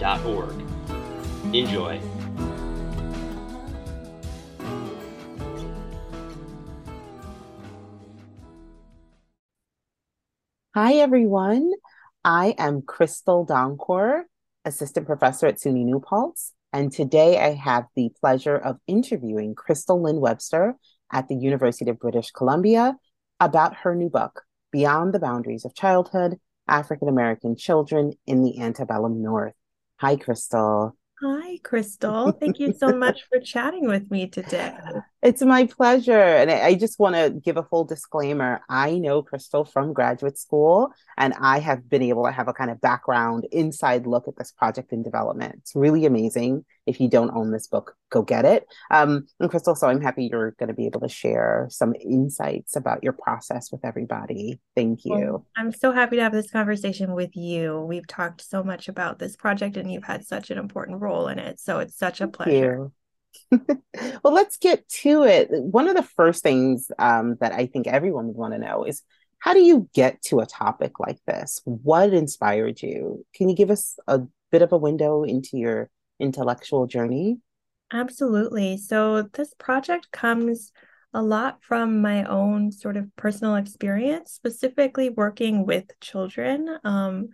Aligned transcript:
shcy.org. 0.00 1.54
Enjoy. 1.54 2.00
Hi, 10.74 10.94
everyone. 10.94 11.72
I 12.24 12.54
am 12.58 12.82
Crystal 12.82 13.46
Donkor, 13.46 14.22
Assistant 14.64 15.06
Professor 15.06 15.46
at 15.46 15.58
SUNY 15.58 15.84
New 15.84 16.00
Paltz, 16.00 16.52
and 16.72 16.92
today 16.92 17.38
I 17.38 17.54
have 17.54 17.86
the 17.96 18.10
pleasure 18.20 18.56
of 18.56 18.78
interviewing 18.86 19.54
Crystal 19.54 20.00
Lynn 20.00 20.20
Webster 20.20 20.76
at 21.12 21.28
the 21.28 21.34
University 21.34 21.90
of 21.90 21.98
British 21.98 22.30
Columbia 22.30 22.96
about 23.40 23.76
her 23.78 23.94
new 23.94 24.10
book, 24.10 24.42
Beyond 24.70 25.12
the 25.12 25.18
Boundaries 25.18 25.64
of 25.64 25.74
Childhood 25.74 26.38
African 26.68 27.08
American 27.08 27.56
Children 27.56 28.12
in 28.26 28.44
the 28.44 28.60
Antebellum 28.60 29.20
North. 29.20 29.54
Hi, 30.00 30.16
Crystal. 30.16 30.96
Hi, 31.22 31.58
Crystal. 31.62 32.32
Thank 32.32 32.58
you 32.58 32.72
so 32.72 32.96
much 32.96 33.24
for 33.30 33.38
chatting 33.38 33.86
with 33.86 34.10
me 34.10 34.28
today. 34.28 34.74
It's 35.22 35.42
my 35.42 35.66
pleasure. 35.66 36.18
And 36.18 36.50
I 36.50 36.74
just 36.74 36.98
want 36.98 37.14
to 37.14 37.30
give 37.30 37.58
a 37.58 37.62
full 37.62 37.84
disclaimer. 37.84 38.62
I 38.70 38.98
know 38.98 39.22
Crystal 39.22 39.66
from 39.66 39.92
graduate 39.92 40.38
school, 40.38 40.92
and 41.18 41.34
I 41.38 41.58
have 41.58 41.90
been 41.90 42.02
able 42.02 42.24
to 42.24 42.32
have 42.32 42.48
a 42.48 42.54
kind 42.54 42.70
of 42.70 42.80
background, 42.80 43.46
inside 43.52 44.06
look 44.06 44.28
at 44.28 44.36
this 44.36 44.50
project 44.50 44.92
in 44.92 45.02
development. 45.02 45.56
It's 45.58 45.76
really 45.76 46.06
amazing. 46.06 46.64
If 46.86 47.00
you 47.00 47.08
don't 47.08 47.30
own 47.34 47.50
this 47.50 47.66
book, 47.66 47.94
go 48.08 48.22
get 48.22 48.46
it. 48.46 48.66
Um, 48.90 49.26
and 49.38 49.50
Crystal, 49.50 49.74
so 49.74 49.88
I'm 49.88 50.00
happy 50.00 50.28
you're 50.30 50.52
going 50.52 50.68
to 50.68 50.74
be 50.74 50.86
able 50.86 51.00
to 51.00 51.08
share 51.08 51.68
some 51.70 51.94
insights 52.00 52.74
about 52.74 53.04
your 53.04 53.12
process 53.12 53.70
with 53.70 53.84
everybody. 53.84 54.58
Thank 54.74 55.04
you. 55.04 55.14
Well, 55.14 55.46
I'm 55.54 55.72
so 55.72 55.92
happy 55.92 56.16
to 56.16 56.22
have 56.22 56.32
this 56.32 56.50
conversation 56.50 57.12
with 57.12 57.36
you. 57.36 57.80
We've 57.80 58.06
talked 58.06 58.40
so 58.40 58.62
much 58.62 58.88
about 58.88 59.18
this 59.18 59.36
project, 59.36 59.76
and 59.76 59.92
you've 59.92 60.04
had 60.04 60.24
such 60.24 60.50
an 60.50 60.56
important 60.56 61.02
role 61.02 61.28
in 61.28 61.38
it. 61.38 61.60
So 61.60 61.78
it's 61.80 61.96
such 61.96 62.22
a 62.22 62.24
Thank 62.24 62.34
pleasure. 62.34 62.74
You. 62.74 62.92
well, 63.50 64.32
let's 64.32 64.56
get 64.56 64.88
to 64.88 65.24
it. 65.24 65.48
One 65.50 65.88
of 65.88 65.96
the 65.96 66.02
first 66.02 66.42
things 66.42 66.90
um, 66.98 67.36
that 67.40 67.52
I 67.52 67.66
think 67.66 67.86
everyone 67.86 68.28
would 68.28 68.36
want 68.36 68.54
to 68.54 68.58
know 68.58 68.84
is 68.84 69.02
how 69.38 69.54
do 69.54 69.60
you 69.60 69.88
get 69.94 70.22
to 70.24 70.40
a 70.40 70.46
topic 70.46 71.00
like 71.00 71.18
this? 71.26 71.60
What 71.64 72.12
inspired 72.12 72.82
you? 72.82 73.24
Can 73.34 73.48
you 73.48 73.56
give 73.56 73.70
us 73.70 73.98
a 74.06 74.20
bit 74.52 74.62
of 74.62 74.72
a 74.72 74.78
window 74.78 75.24
into 75.24 75.56
your 75.56 75.90
intellectual 76.18 76.86
journey? 76.86 77.38
Absolutely. 77.92 78.76
So, 78.76 79.22
this 79.22 79.54
project 79.58 80.12
comes 80.12 80.72
a 81.12 81.22
lot 81.22 81.58
from 81.62 82.00
my 82.02 82.24
own 82.24 82.70
sort 82.70 82.96
of 82.96 83.14
personal 83.16 83.56
experience, 83.56 84.30
specifically 84.30 85.08
working 85.08 85.66
with 85.66 85.86
children. 86.00 86.78
Um, 86.84 87.30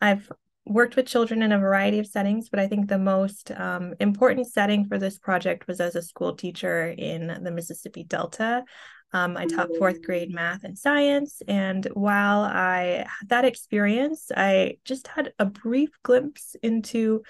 I've 0.00 0.30
worked 0.68 0.96
with 0.96 1.06
children 1.06 1.42
in 1.42 1.52
a 1.52 1.58
variety 1.58 1.98
of 1.98 2.06
settings, 2.06 2.48
but 2.48 2.60
I 2.60 2.66
think 2.66 2.88
the 2.88 2.98
most 2.98 3.50
um, 3.52 3.94
important 4.00 4.46
setting 4.46 4.86
for 4.86 4.98
this 4.98 5.18
project 5.18 5.66
was 5.66 5.80
as 5.80 5.96
a 5.96 6.02
school 6.02 6.34
teacher 6.34 6.88
in 6.96 7.40
the 7.42 7.50
Mississippi 7.50 8.04
Delta. 8.04 8.64
Um, 9.12 9.36
I 9.36 9.46
taught 9.46 9.74
fourth 9.78 10.02
grade 10.02 10.34
math 10.34 10.64
and 10.64 10.76
science. 10.76 11.40
And 11.48 11.86
while 11.94 12.40
I 12.40 13.06
had 13.06 13.28
that 13.28 13.44
experience, 13.46 14.30
I 14.36 14.76
just 14.84 15.08
had 15.08 15.32
a 15.38 15.46
brief 15.46 15.90
glimpse 16.02 16.56
into 16.62 17.22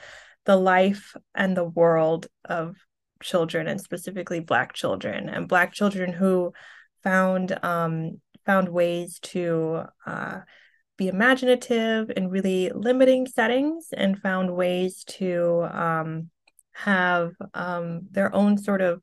the 0.45 0.57
life 0.57 1.15
and 1.35 1.57
the 1.57 1.65
world 1.65 2.27
of 2.45 2.77
children 3.23 3.69
and 3.69 3.81
specifically 3.81 4.41
Black 4.41 4.73
children 4.73 5.29
and 5.29 5.49
Black 5.49 5.73
children 5.73 6.13
who 6.13 6.53
found 7.05 7.57
um, 7.63 8.21
found 8.45 8.69
ways 8.69 9.19
to 9.21 9.85
uh, 10.07 10.41
be 10.99 11.09
imaginative 11.09 12.11
in 12.15 12.29
really 12.29 12.71
limiting 12.75 13.27
settings 13.27 13.89
and 13.97 14.21
found 14.21 14.55
ways 14.55 15.05
to 15.05 15.67
um, 15.73 16.29
have 16.73 17.33
um, 17.55 18.03
their 18.11 18.35
own 18.35 18.59
sort 18.59 18.83
of 18.83 19.01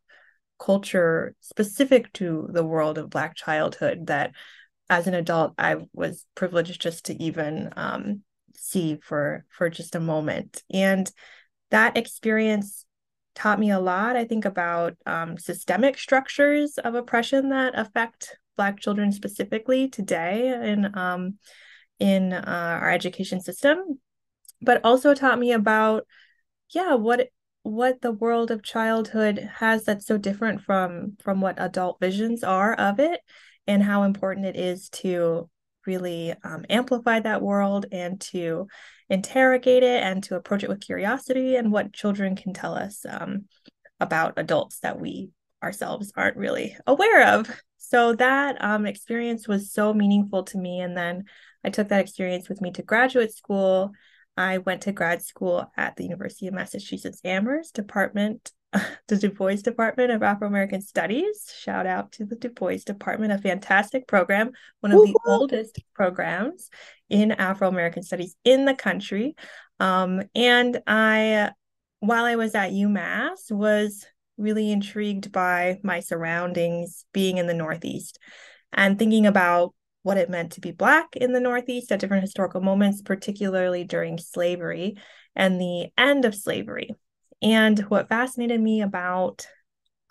culture 0.60 1.34
specific 1.40 2.14
to 2.14 2.48
the 2.52 2.64
world 2.64 2.98
of 2.98 3.10
Black 3.10 3.36
childhood 3.36 4.08
that 4.08 4.32
as 4.90 5.08
an 5.08 5.16
adult 5.16 5.54
I 5.58 5.78
was 5.94 6.26
privileged 6.36 6.80
just 6.80 7.06
to 7.06 7.22
even 7.22 7.74
um, 7.76 8.22
see 8.56 9.00
for 9.02 9.46
for 9.50 9.70
just 9.70 9.96
a 9.96 10.00
moment. 10.00 10.64
And 10.70 11.12
that 11.72 11.98
experience 11.98 12.86
taught 13.34 13.60
me 13.60 13.70
a 13.70 13.80
lot 13.82 14.16
i 14.16 14.24
think 14.24 14.46
about 14.46 14.96
um, 15.06 15.38
systemic 15.38 15.98
structures 15.98 16.78
of 16.78 16.96
oppression 16.96 17.50
that 17.50 17.78
affect 17.78 18.38
black 18.56 18.80
children 18.80 19.12
specifically 19.12 19.88
today. 19.88 20.50
And 20.50 20.96
um, 20.96 21.36
in 22.00 22.34
uh, 22.34 22.80
our 22.82 22.92
education 22.92 23.40
system 23.40 24.00
but 24.62 24.82
also 24.84 25.14
taught 25.14 25.40
me 25.40 25.52
about 25.52 26.06
yeah 26.74 26.94
what 26.96 27.30
what 27.64 28.02
the 28.02 28.12
world 28.12 28.52
of 28.52 28.64
childhood 28.64 29.50
has 29.56 29.84
that's 29.84 30.06
so 30.06 30.18
different 30.18 30.62
from 30.62 31.16
from 31.24 31.42
what 31.42 31.60
adult 31.60 31.98
visions 32.00 32.44
are 32.44 32.74
of 32.74 33.00
it 33.00 33.22
and 33.68 33.82
how 33.82 34.04
important 34.04 34.46
it 34.46 34.56
is 34.56 34.90
to 34.90 35.50
really 35.86 36.34
um, 36.44 36.66
amplify 36.70 37.20
that 37.20 37.42
world 37.42 37.86
and 37.92 38.20
to 38.20 38.68
interrogate 39.10 39.84
it 39.84 40.04
and 40.04 40.24
to 40.24 40.36
approach 40.36 40.64
it 40.64 40.70
with 40.70 40.82
curiosity 40.82 41.56
and 41.56 41.72
what 41.72 41.94
children 41.94 42.36
can 42.36 42.54
tell 42.54 42.74
us 42.74 43.06
um, 43.08 43.46
about 44.00 44.34
adults 44.38 44.80
that 44.80 45.00
we 45.00 45.30
ourselves 45.64 46.12
aren't 46.16 46.38
really 46.38 46.76
aware 46.88 47.28
of. 47.28 47.50
So 47.78 48.16
that 48.16 48.64
um, 48.64 48.86
experience 48.86 49.48
was 49.48 49.72
so 49.72 49.94
meaningful 49.94 50.44
to 50.46 50.58
me. 50.58 50.80
And 50.80 50.98
then 50.98 51.26
I 51.66 51.70
took 51.70 51.90
that 51.90 52.02
experience 52.02 52.48
with 52.48 52.62
me 52.62 52.72
to 52.74 52.84
graduate 52.84 53.34
school. 53.34 53.92
I 54.38 54.60
went 54.60 54.82
to 54.82 54.92
grad 54.92 55.24
school 55.24 55.72
at 55.76 55.96
the 55.96 56.04
University 56.04 56.48
of 56.48 56.54
Massachusetts 56.54 57.22
Amherst 57.26 57.74
Department, 57.74 58.52
the 59.08 59.18
Du 59.18 59.32
Bois 59.32 59.56
Department 59.56 60.12
of 60.12 60.22
Afro 60.22 60.48
American 60.48 60.82
Studies. 60.82 61.52
Shout 61.58 61.88
out 61.88 62.12
to 62.14 62.26
the 62.26 62.36
Du 62.36 62.50
Bois 62.50 62.78
Department, 62.86 63.34
a 63.34 63.40
fantastic 63.40 64.08
program, 64.08 64.52
one 64.82 64.92
of 64.92 65.00
the 65.00 65.18
oldest 65.26 65.80
programs 65.96 66.70
in 67.10 67.32
Afro 67.32 67.68
American 67.68 68.04
Studies 68.04 68.36
in 68.44 68.66
the 68.66 68.76
country. 68.76 69.36
Um, 69.80 70.22
and 70.36 70.82
I, 70.86 71.50
while 72.00 72.26
I 72.26 72.36
was 72.36 72.54
at 72.54 72.74
UMass, 72.74 73.52
was 73.52 74.06
really 74.38 74.72
intrigued 74.72 75.32
by 75.32 75.80
my 75.82 76.02
surroundings, 76.02 77.06
being 77.12 77.40
in 77.40 77.48
the 77.48 77.54
Northeast, 77.56 78.20
and 78.72 79.00
thinking 79.00 79.26
about 79.26 79.74
what 80.06 80.18
it 80.18 80.30
meant 80.30 80.52
to 80.52 80.62
be 80.62 80.70
Black 80.70 81.16
in 81.16 81.34
the 81.34 81.40
Northeast 81.40 81.92
at 81.92 82.00
different 82.00 82.22
historical 82.22 82.62
moments, 82.62 83.02
particularly 83.02 83.84
during 83.84 84.20
slavery 84.20 84.98
and 85.36 85.60
the 85.60 85.88
end 85.98 86.26
of 86.26 86.36
slavery. 86.36 86.92
And 87.42 87.80
what 87.80 88.08
fascinated 88.08 88.62
me 88.62 88.84
about 88.84 89.48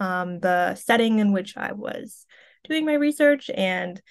um, 0.00 0.40
the 0.40 0.74
setting 0.74 1.20
in 1.20 1.32
which 1.32 1.56
I 1.56 1.74
was 1.74 2.26
doing 2.68 2.84
my 2.84 2.94
research 2.94 3.50
and 3.54 4.02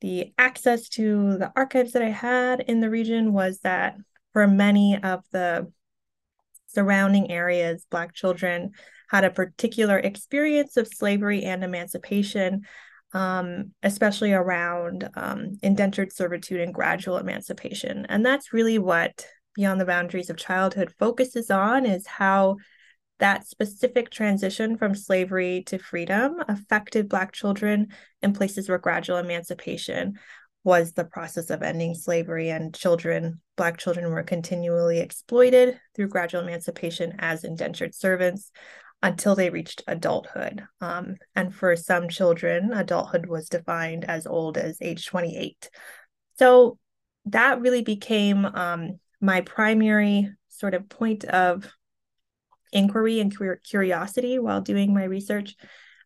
the 0.00 0.32
access 0.38 0.88
to 0.90 1.36
the 1.36 1.52
archives 1.54 1.92
that 1.92 2.02
I 2.02 2.10
had 2.10 2.60
in 2.60 2.80
the 2.80 2.88
region 2.88 3.34
was 3.34 3.60
that 3.60 3.98
for 4.32 4.46
many 4.46 4.98
of 5.02 5.22
the 5.32 5.70
surrounding 6.68 7.30
areas, 7.30 7.86
Black 7.90 8.14
children 8.14 8.70
had 9.10 9.24
a 9.24 9.30
particular 9.30 9.98
experience 9.98 10.78
of 10.78 10.88
slavery 10.88 11.42
and 11.42 11.62
emancipation 11.62 12.62
um, 13.12 13.72
especially 13.82 14.32
around 14.32 15.08
um, 15.14 15.58
indentured 15.62 16.12
servitude 16.12 16.60
and 16.60 16.74
gradual 16.74 17.18
emancipation. 17.18 18.06
And 18.08 18.24
that's 18.24 18.52
really 18.52 18.78
what 18.78 19.26
Beyond 19.54 19.80
the 19.80 19.86
Boundaries 19.86 20.30
of 20.30 20.36
Childhood 20.36 20.92
focuses 20.98 21.50
on 21.50 21.86
is 21.86 22.06
how 22.06 22.56
that 23.18 23.46
specific 23.46 24.10
transition 24.10 24.76
from 24.76 24.94
slavery 24.94 25.62
to 25.68 25.78
freedom 25.78 26.36
affected 26.48 27.08
Black 27.08 27.32
children 27.32 27.88
in 28.20 28.34
places 28.34 28.68
where 28.68 28.78
gradual 28.78 29.16
emancipation 29.16 30.18
was 30.66 30.92
the 30.92 31.04
process 31.04 31.48
of 31.48 31.62
ending 31.62 31.94
slavery 31.94 32.50
and 32.50 32.74
children 32.74 33.40
black 33.56 33.78
children 33.78 34.10
were 34.10 34.24
continually 34.24 34.98
exploited 34.98 35.78
through 35.94 36.08
gradual 36.08 36.42
emancipation 36.42 37.14
as 37.20 37.44
indentured 37.44 37.94
servants 37.94 38.50
until 39.02 39.34
they 39.34 39.50
reached 39.50 39.82
adulthood. 39.86 40.64
Um, 40.80 41.16
and 41.34 41.54
for 41.54 41.76
some 41.76 42.08
children, 42.08 42.72
adulthood 42.72 43.26
was 43.26 43.48
defined 43.48 44.04
as 44.04 44.26
old 44.26 44.56
as 44.56 44.78
age 44.80 45.06
28. 45.06 45.70
So 46.38 46.78
that 47.26 47.60
really 47.60 47.82
became 47.82 48.44
um, 48.44 49.00
my 49.20 49.42
primary 49.42 50.30
sort 50.48 50.74
of 50.74 50.88
point 50.88 51.24
of 51.24 51.70
inquiry 52.72 53.20
and 53.20 53.36
curiosity 53.64 54.38
while 54.38 54.60
doing 54.60 54.92
my 54.92 55.04
research 55.04 55.54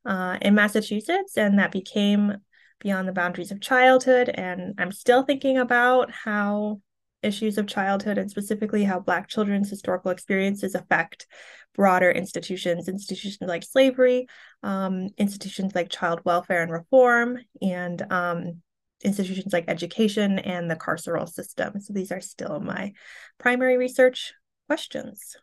uh, 0.05 0.39
in 0.41 0.55
Massachusetts, 0.55 1.37
and 1.37 1.59
that 1.59 1.73
became 1.73 2.37
beyond 2.81 3.07
the 3.07 3.13
boundaries 3.13 3.53
of 3.53 3.61
childhood. 3.61 4.29
And 4.29 4.75
I'm 4.79 4.93
still 4.93 5.23
thinking 5.23 5.59
about 5.59 6.11
how 6.11 6.81
issues 7.23 7.59
of 7.59 7.67
childhood 7.67 8.19
and 8.19 8.31
specifically 8.31 8.85
how 8.85 9.01
Black 9.01 9.29
children's 9.29 9.71
historical 9.71 10.11
experiences 10.11 10.75
affect 10.75 11.27
broader 11.75 12.11
institutions, 12.11 12.89
institutions 12.89 13.49
like 13.49 13.63
slavery, 13.63 14.27
um, 14.63 15.09
institutions 15.19 15.75
like 15.75 15.89
child 15.89 16.21
welfare 16.25 16.63
and 16.63 16.73
reform, 16.73 17.39
and 17.63 18.11
um, 18.11 18.63
institutions 19.03 19.53
like 19.53 19.65
education 19.69 20.39
and 20.39 20.71
the 20.71 20.77
carceral 20.77 21.29
system. 21.29 21.81
So 21.81 21.93
these 21.93 22.13
are 22.13 22.21
still 22.21 22.61
my 22.61 22.93
primary 23.39 23.77
research 23.77 24.35
questions. 24.67 25.37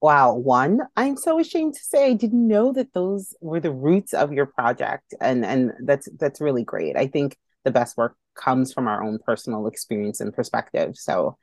Wow, 0.00 0.34
one, 0.34 0.80
I'm 0.96 1.18
so 1.18 1.38
ashamed 1.38 1.74
to 1.74 1.80
say 1.80 2.06
I 2.06 2.14
didn't 2.14 2.48
know 2.48 2.72
that 2.72 2.94
those 2.94 3.34
were 3.42 3.60
the 3.60 3.72
roots 3.72 4.14
of 4.14 4.32
your 4.32 4.46
project. 4.46 5.14
And 5.20 5.44
and 5.44 5.72
that's 5.84 6.08
that's 6.18 6.40
really 6.40 6.64
great. 6.64 6.96
I 6.96 7.06
think 7.06 7.36
the 7.64 7.70
best 7.70 7.96
work 7.96 8.16
comes 8.34 8.72
from 8.72 8.88
our 8.88 9.02
own 9.02 9.18
personal 9.24 9.66
experience 9.66 10.20
and 10.20 10.32
perspective. 10.32 10.96
So 10.96 11.36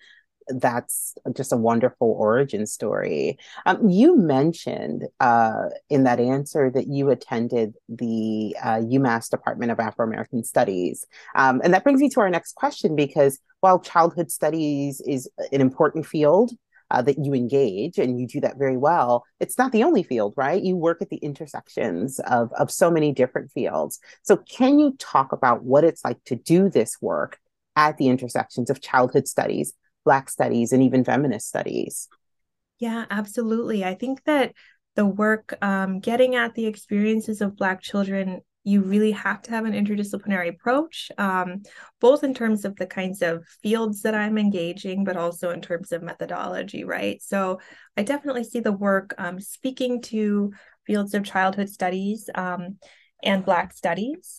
that's 0.50 1.16
just 1.36 1.52
a 1.52 1.58
wonderful 1.58 2.16
origin 2.18 2.66
story. 2.66 3.38
Um, 3.66 3.90
you 3.90 4.16
mentioned 4.16 5.06
uh, 5.20 5.70
in 5.90 6.04
that 6.06 6.20
answer 6.20 6.72
that 6.72 6.88
you 6.88 7.10
attended 7.10 7.76
the 7.90 8.56
uh, 8.62 8.78
UMass 8.78 9.30
Department 9.30 9.72
of 9.72 9.80
Afro 9.80 10.06
American 10.06 10.44
Studies. 10.44 11.06
Um, 11.36 11.62
and 11.64 11.74
that 11.74 11.84
brings 11.84 12.00
me 12.00 12.10
to 12.10 12.22
our 12.22 12.30
next 12.30 12.56
question 12.56 12.96
because 12.96 13.40
while 13.60 13.80
childhood 13.80 14.32
studies 14.32 15.02
is 15.02 15.30
an 15.52 15.62
important 15.62 16.06
field, 16.06 16.52
uh, 16.92 17.02
that 17.02 17.24
you 17.24 17.34
engage 17.34 17.98
and 17.98 18.20
you 18.20 18.28
do 18.28 18.40
that 18.40 18.58
very 18.58 18.78
well 18.78 19.26
it's 19.40 19.58
not 19.58 19.72
the 19.72 19.84
only 19.84 20.04
field 20.04 20.34
right 20.38 20.64
you 20.64 20.76
work 20.76 21.02
at 21.02 21.10
the 21.10 21.18
intersections 21.18 22.20
of, 22.20 22.52
of 22.54 22.72
so 22.72 22.90
many 22.90 23.12
different 23.12 23.52
fields 23.52 24.00
so 24.24 24.38
can 24.38 24.80
you 24.80 24.96
talk 25.00 25.32
about 25.32 25.64
what 25.64 25.84
it's 25.84 26.04
like 26.06 26.24
to 26.24 26.36
do 26.36 26.70
this 26.70 26.98
work 27.02 27.40
at 27.76 27.98
the 27.98 28.08
intersections 28.08 28.70
of 28.70 28.82
childhood 28.82 29.28
studies 29.28 29.74
Black 30.08 30.30
studies 30.30 30.72
and 30.72 30.82
even 30.82 31.04
feminist 31.04 31.50
studies. 31.50 32.08
Yeah, 32.80 33.04
absolutely. 33.10 33.84
I 33.84 33.94
think 33.94 34.24
that 34.24 34.54
the 34.96 35.06
work 35.06 35.54
um, 35.62 36.00
getting 36.00 36.36
at 36.36 36.54
the 36.54 36.66
experiences 36.66 37.42
of 37.42 37.58
Black 37.58 37.82
children, 37.82 38.40
you 38.68 38.82
really 38.82 39.12
have 39.12 39.42
to 39.42 39.52
have 39.52 39.64
an 39.64 39.72
interdisciplinary 39.72 40.50
approach, 40.50 41.10
um, 41.18 41.64
both 42.02 42.22
in 42.22 42.34
terms 42.34 42.66
of 42.66 42.76
the 42.76 42.86
kinds 42.86 43.22
of 43.22 43.48
fields 43.64 44.02
that 44.02 44.14
I'm 44.14 44.38
engaging, 44.38 45.06
but 45.06 45.16
also 45.16 45.52
in 45.52 45.62
terms 45.62 45.94
of 45.94 46.04
methodology, 46.04 46.84
right? 46.84 47.22
So 47.22 47.62
I 47.96 48.04
definitely 48.04 48.44
see 48.44 48.60
the 48.60 48.74
work 48.74 49.16
um, 49.18 49.40
speaking 49.40 50.02
to 50.02 50.52
fields 50.86 51.14
of 51.14 51.24
childhood 51.24 51.70
studies 51.70 52.30
um, 52.36 52.78
and 53.24 53.46
Black 53.46 53.72
studies, 53.72 54.38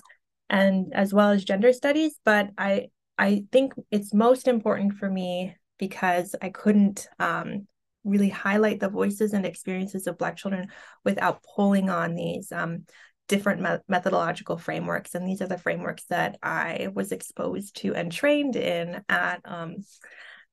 and 0.51 0.93
as 0.93 1.15
well 1.15 1.31
as 1.31 1.43
gender 1.43 1.73
studies, 1.73 2.21
but 2.23 2.51
I 2.59 2.89
I 3.17 3.45
think 3.51 3.73
it's 3.91 4.13
most 4.13 4.47
important 4.47 4.99
for 4.99 5.09
me 5.09 5.57
because 5.79 6.37
I 6.43 6.51
couldn't 6.51 7.09
um, 7.19 7.67
really 8.05 8.29
highlight 8.29 8.79
the 8.79 8.91
voices 8.91 9.33
and 9.33 9.47
experiences 9.47 10.07
of 10.07 10.19
Black 10.19 10.37
children 10.37 10.69
without 11.03 11.43
pulling 11.57 11.89
on 11.89 12.15
these 12.15 12.53
um, 12.53 12.85
different 13.29 13.61
me- 13.61 13.79
methodological 13.89 14.59
frameworks. 14.59 15.15
And 15.15 15.29
these 15.29 15.41
are 15.43 15.47
the 15.47 15.59
frameworks 15.59 16.05
that 16.11 16.39
I 16.43 16.89
was 16.93 17.13
exposed 17.13 17.77
to 17.77 17.95
and 17.95 18.11
trained 18.11 18.57
in 18.57 19.03
at 19.09 19.41
um, 19.45 19.77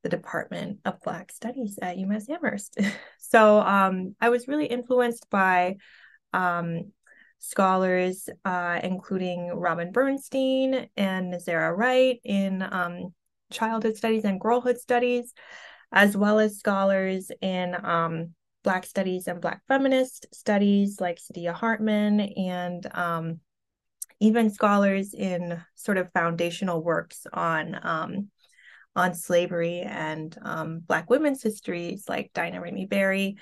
the 0.03 0.09
Department 0.09 0.79
of 0.85 1.01
Black 1.01 1.31
Studies 1.31 1.79
at 1.81 1.97
UMass 1.97 2.29
Amherst. 2.29 2.77
so 3.17 3.59
um, 3.59 4.15
I 4.21 4.29
was 4.29 4.47
really 4.47 4.67
influenced 4.67 5.29
by 5.29 5.77
um, 6.33 6.91
scholars, 7.39 8.29
uh, 8.43 8.79
including 8.83 9.47
Robin 9.47 9.91
Bernstein 9.91 10.89
and 10.95 11.33
Nazera 11.33 11.75
Wright 11.75 12.19
in 12.23 12.61
um, 12.61 13.13
childhood 13.51 13.97
studies 13.97 14.25
and 14.25 14.39
girlhood 14.39 14.77
studies, 14.77 15.33
as 15.91 16.15
well 16.15 16.39
as 16.39 16.57
scholars 16.57 17.31
in 17.41 17.75
um, 17.83 18.33
Black 18.65 18.85
studies 18.85 19.27
and 19.27 19.39
Black 19.39 19.61
feminist 19.67 20.25
studies 20.33 20.99
like 20.99 21.19
Saidiya 21.19 21.53
Hartman 21.53 22.19
and 22.19 22.85
um, 22.95 23.39
even 24.19 24.49
scholars 24.49 25.13
in 25.13 25.61
sort 25.75 25.99
of 25.99 26.11
foundational 26.11 26.83
works 26.83 27.27
on 27.31 27.79
um, 27.83 28.29
on 28.95 29.13
slavery 29.13 29.81
and 29.81 30.35
um, 30.41 30.79
Black 30.79 31.11
women's 31.11 31.43
histories 31.43 32.05
like 32.09 32.33
Daina 32.33 32.59
Ramey 32.59 32.89
Berry 32.89 33.37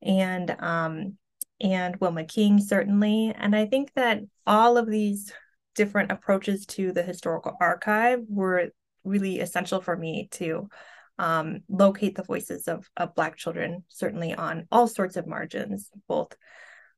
and 0.00 0.48
um, 0.60 1.18
and 1.60 1.96
Wilma 1.96 2.24
King 2.24 2.60
certainly. 2.60 3.34
And 3.36 3.56
I 3.56 3.66
think 3.66 3.92
that 3.94 4.20
all 4.46 4.78
of 4.78 4.88
these 4.88 5.32
different 5.74 6.12
approaches 6.12 6.66
to 6.66 6.92
the 6.92 7.02
historical 7.02 7.56
archive 7.60 8.20
were 8.28 8.68
really 9.02 9.40
essential 9.40 9.80
for 9.80 9.96
me 9.96 10.28
to 10.32 10.68
um, 11.18 11.60
locate 11.68 12.14
the 12.14 12.22
voices 12.22 12.68
of, 12.68 12.88
of 12.96 13.14
Black 13.14 13.36
children, 13.36 13.84
certainly 13.88 14.34
on 14.34 14.66
all 14.70 14.86
sorts 14.86 15.16
of 15.16 15.26
margins, 15.26 15.90
both 16.06 16.36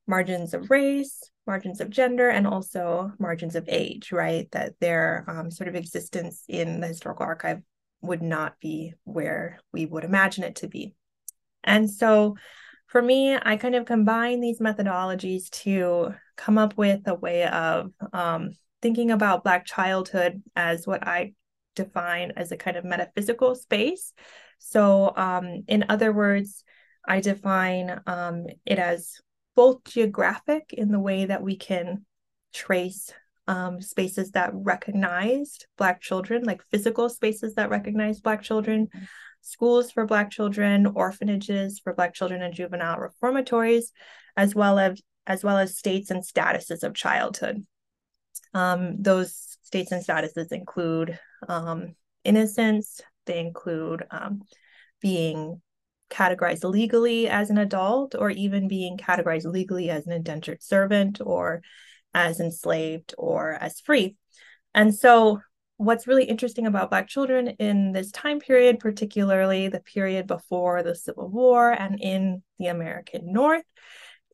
margins 0.07 0.53
of 0.53 0.69
race, 0.69 1.29
margins 1.47 1.81
of 1.81 1.89
gender, 1.89 2.29
and 2.29 2.45
also 2.45 3.11
margins 3.19 3.55
of 3.55 3.67
age, 3.67 4.11
right? 4.11 4.49
That 4.51 4.73
their 4.79 5.25
um, 5.27 5.51
sort 5.51 5.67
of 5.67 5.75
existence 5.75 6.43
in 6.47 6.79
the 6.79 6.87
historical 6.87 7.25
archive 7.25 7.61
would 8.01 8.21
not 8.21 8.59
be 8.59 8.93
where 9.03 9.59
we 9.71 9.85
would 9.85 10.03
imagine 10.03 10.43
it 10.43 10.55
to 10.57 10.67
be. 10.67 10.95
And 11.63 11.89
so 11.89 12.35
for 12.87 13.01
me, 13.01 13.37
I 13.41 13.55
kind 13.55 13.75
of 13.75 13.85
combine 13.85 14.41
these 14.41 14.59
methodologies 14.59 15.49
to 15.61 16.13
come 16.35 16.57
up 16.57 16.77
with 16.77 17.07
a 17.07 17.15
way 17.15 17.45
of 17.45 17.91
um, 18.11 18.51
thinking 18.81 19.11
about 19.11 19.43
Black 19.43 19.65
childhood 19.65 20.41
as 20.55 20.85
what 20.85 21.07
I 21.07 21.33
define 21.75 22.33
as 22.35 22.51
a 22.51 22.57
kind 22.57 22.77
of 22.77 22.85
metaphysical 22.85 23.55
space. 23.55 24.13
So, 24.59 25.13
um, 25.15 25.63
in 25.67 25.85
other 25.89 26.11
words, 26.11 26.63
I 27.07 27.19
define 27.19 28.01
um, 28.05 28.45
it 28.65 28.77
as 28.77 29.19
both 29.55 29.83
geographic 29.85 30.73
in 30.73 30.91
the 30.91 30.99
way 30.99 31.25
that 31.25 31.41
we 31.41 31.55
can 31.55 32.05
trace 32.53 33.11
um, 33.47 33.81
spaces 33.81 34.31
that 34.31 34.51
recognized 34.53 35.65
Black 35.77 35.99
children, 35.99 36.43
like 36.43 36.63
physical 36.69 37.09
spaces 37.09 37.55
that 37.55 37.69
recognize 37.69 38.21
Black 38.21 38.43
children, 38.43 38.87
schools 39.41 39.91
for 39.91 40.05
Black 40.05 40.31
children, 40.31 40.85
orphanages 40.85 41.79
for 41.79 41.93
Black 41.93 42.13
children 42.13 42.41
and 42.41 42.53
juvenile 42.53 42.97
reformatories, 42.97 43.91
as 44.37 44.55
well 44.55 44.79
as 44.79 45.01
as 45.27 45.43
well 45.43 45.57
as 45.57 45.77
states 45.77 46.09
and 46.09 46.23
statuses 46.23 46.83
of 46.83 46.93
childhood. 46.93 47.65
Um, 48.53 49.01
those 49.01 49.57
states 49.61 49.91
and 49.91 50.03
statuses 50.03 50.51
include 50.51 51.19
um, 51.47 51.95
innocence, 52.23 53.01
they 53.25 53.39
include 53.39 54.03
um, 54.11 54.43
being 55.01 55.61
categorized 56.09 56.69
legally 56.69 57.27
as 57.27 57.49
an 57.49 57.57
adult, 57.57 58.15
or 58.17 58.29
even 58.29 58.67
being 58.67 58.97
categorized 58.97 59.45
legally 59.45 59.89
as 59.89 60.05
an 60.05 60.11
indentured 60.11 60.61
servant, 60.61 61.21
or 61.23 61.61
as 62.13 62.39
enslaved, 62.39 63.13
or 63.17 63.53
as 63.53 63.79
free. 63.79 64.17
And 64.73 64.93
so, 64.93 65.41
what's 65.77 66.07
really 66.07 66.25
interesting 66.25 66.67
about 66.67 66.89
Black 66.89 67.07
children 67.07 67.47
in 67.47 67.91
this 67.91 68.11
time 68.11 68.39
period, 68.39 68.79
particularly 68.79 69.67
the 69.67 69.79
period 69.79 70.27
before 70.27 70.83
the 70.83 70.95
Civil 70.95 71.29
War 71.29 71.71
and 71.71 71.99
in 71.99 72.43
the 72.59 72.67
American 72.67 73.33
North, 73.33 73.63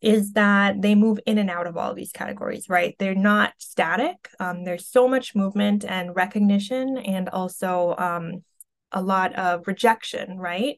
is 0.02 0.34
that 0.34 0.82
they 0.82 0.96
move 0.96 1.20
in 1.26 1.38
and 1.38 1.50
out 1.50 1.68
of 1.68 1.78
all 1.78 1.92
of 1.92 1.96
these 1.96 2.12
categories, 2.12 2.70
right? 2.70 2.96
They're 3.00 3.16
not 3.16 3.54
static. 3.58 4.30
Um, 4.40 4.64
there's 4.64 4.88
so 4.88 5.08
much 5.08 5.36
movement 5.36 5.86
and 5.86 6.16
recognition, 6.16 6.98
and 6.98 7.30
also 7.30 7.96
um, 7.98 8.44
a 8.92 9.02
lot 9.02 9.34
of 9.36 9.68
rejection, 9.68 10.38
right? 10.38 10.78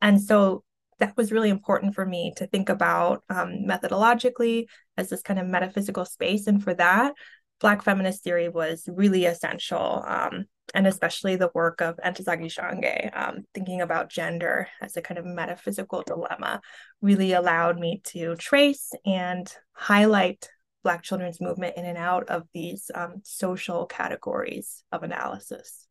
And 0.00 0.20
so 0.20 0.64
that 0.98 1.16
was 1.16 1.32
really 1.32 1.50
important 1.50 1.94
for 1.94 2.06
me 2.06 2.32
to 2.36 2.46
think 2.46 2.68
about 2.68 3.24
um, 3.28 3.64
methodologically 3.66 4.66
as 4.96 5.08
this 5.08 5.22
kind 5.22 5.40
of 5.40 5.46
metaphysical 5.46 6.04
space. 6.04 6.46
And 6.46 6.62
for 6.62 6.74
that, 6.74 7.14
Black 7.60 7.82
feminist 7.82 8.22
theory 8.22 8.48
was 8.48 8.84
really 8.88 9.24
essential. 9.24 10.04
And 10.74 10.86
especially 10.86 11.36
the 11.36 11.50
work 11.54 11.80
of 11.80 11.98
Ntozake 11.98 12.50
Shange, 12.50 13.10
um, 13.14 13.44
thinking 13.52 13.80
about 13.80 14.08
gender 14.08 14.68
as 14.80 14.96
a 14.96 15.02
kind 15.02 15.18
of 15.18 15.26
metaphysical 15.26 16.02
dilemma, 16.06 16.60
really 17.00 17.32
allowed 17.32 17.78
me 17.78 18.00
to 18.04 18.36
trace 18.36 18.92
and 19.04 19.52
highlight 19.72 20.48
Black 20.82 21.02
children's 21.02 21.40
movement 21.40 21.76
in 21.76 21.84
and 21.84 21.98
out 21.98 22.28
of 22.28 22.44
these 22.52 22.90
um, 22.94 23.20
social 23.22 23.86
categories 23.86 24.82
of 24.90 25.02
analysis. 25.02 25.86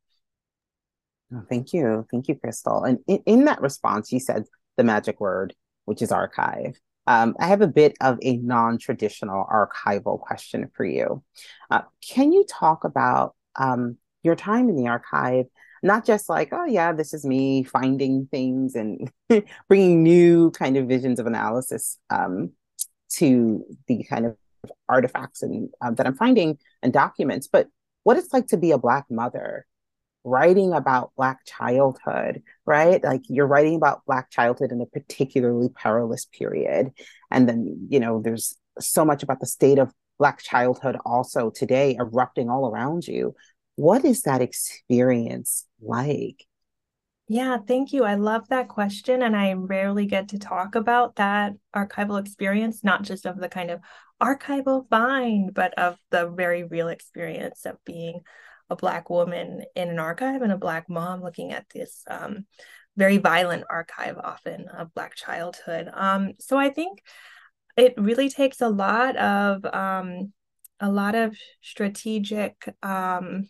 Oh, 1.33 1.43
thank 1.49 1.73
you. 1.73 2.05
Thank 2.11 2.27
you, 2.27 2.35
Crystal. 2.35 2.83
And 2.83 2.99
in, 3.07 3.23
in, 3.25 3.45
that 3.45 3.61
response, 3.61 4.11
you 4.11 4.19
said 4.19 4.43
the 4.75 4.83
magic 4.83 5.21
word, 5.21 5.53
which 5.85 6.01
is 6.01 6.11
archive. 6.11 6.77
Um, 7.07 7.35
I 7.39 7.47
have 7.47 7.61
a 7.61 7.67
bit 7.67 7.95
of 8.01 8.19
a 8.21 8.37
non 8.37 8.77
traditional 8.77 9.45
archival 9.45 10.19
question 10.19 10.69
for 10.73 10.85
you. 10.85 11.23
Uh, 11.69 11.81
can 12.07 12.33
you 12.33 12.45
talk 12.47 12.83
about 12.83 13.35
um, 13.55 13.97
your 14.23 14.35
time 14.35 14.69
in 14.69 14.75
the 14.75 14.87
archive 14.87 15.45
not 15.83 16.05
just 16.05 16.29
like, 16.29 16.49
oh, 16.51 16.65
yeah, 16.65 16.91
this 16.91 17.13
is 17.13 17.25
me 17.25 17.63
finding 17.63 18.27
things 18.27 18.75
and 18.75 19.11
bringing 19.67 20.03
new 20.03 20.51
kind 20.51 20.77
of 20.77 20.87
visions 20.87 21.19
of 21.19 21.25
analysis 21.25 21.97
um, 22.09 22.51
to 23.13 23.65
the 23.87 24.03
kind 24.03 24.25
of 24.25 24.37
artifacts 24.87 25.41
and 25.41 25.69
um, 25.81 25.95
that 25.95 26.05
I'm 26.05 26.15
finding 26.15 26.59
and 26.83 26.93
documents, 26.93 27.47
but 27.47 27.67
what 28.03 28.17
it's 28.17 28.33
like 28.33 28.47
to 28.47 28.57
be 28.57 28.71
a 28.71 28.77
Black 28.77 29.05
mother 29.09 29.65
writing 30.23 30.71
about 30.73 31.11
Black 31.17 31.39
childhood, 31.45 32.43
right? 32.65 33.03
Like 33.03 33.21
you're 33.27 33.47
writing 33.47 33.75
about 33.75 34.05
Black 34.05 34.29
childhood 34.29 34.71
in 34.71 34.81
a 34.81 34.85
particularly 34.85 35.69
perilous 35.69 36.25
period. 36.25 36.91
And 37.31 37.49
then, 37.49 37.87
you 37.89 37.99
know, 37.99 38.21
there's 38.21 38.55
so 38.79 39.03
much 39.03 39.23
about 39.23 39.39
the 39.39 39.47
state 39.47 39.79
of 39.79 39.91
Black 40.19 40.43
childhood 40.43 40.97
also 41.03 41.49
today 41.49 41.95
erupting 41.99 42.49
all 42.49 42.69
around 42.69 43.07
you. 43.07 43.33
What 43.81 44.05
is 44.05 44.21
that 44.21 44.43
experience 44.43 45.65
like? 45.81 46.45
Yeah, 47.27 47.57
thank 47.67 47.93
you. 47.93 48.03
I 48.03 48.13
love 48.13 48.47
that 48.49 48.67
question. 48.67 49.23
And 49.23 49.35
I 49.35 49.53
rarely 49.53 50.05
get 50.05 50.29
to 50.29 50.37
talk 50.37 50.75
about 50.75 51.15
that 51.15 51.53
archival 51.75 52.19
experience, 52.19 52.83
not 52.83 53.01
just 53.01 53.25
of 53.25 53.39
the 53.39 53.49
kind 53.49 53.71
of 53.71 53.79
archival 54.21 54.87
find, 54.87 55.51
but 55.51 55.73
of 55.79 55.97
the 56.11 56.29
very 56.29 56.63
real 56.63 56.89
experience 56.89 57.65
of 57.65 57.83
being 57.83 58.19
a 58.69 58.75
Black 58.75 59.09
woman 59.09 59.63
in 59.75 59.89
an 59.89 59.97
archive 59.97 60.43
and 60.43 60.51
a 60.51 60.59
Black 60.59 60.87
mom 60.87 61.23
looking 61.23 61.51
at 61.51 61.65
this 61.73 62.03
um, 62.07 62.45
very 62.97 63.17
violent 63.17 63.63
archive, 63.67 64.19
often 64.19 64.67
of 64.67 64.93
Black 64.93 65.15
childhood. 65.15 65.89
Um, 65.91 66.33
so 66.39 66.55
I 66.55 66.69
think 66.69 67.01
it 67.75 67.95
really 67.97 68.29
takes 68.29 68.61
a 68.61 68.69
lot 68.69 69.15
of 69.17 69.65
um, 69.65 70.33
a 70.79 70.91
lot 70.91 71.15
of 71.15 71.35
strategic 71.63 72.75
um, 72.83 73.49